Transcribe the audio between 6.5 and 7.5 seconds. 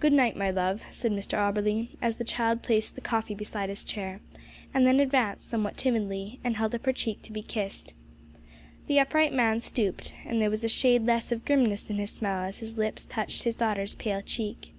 held up her cheek to be